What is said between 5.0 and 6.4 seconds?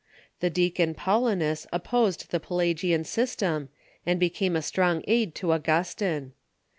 aid to Augustine.